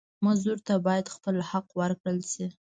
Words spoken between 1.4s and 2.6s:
حق ورکړل شي.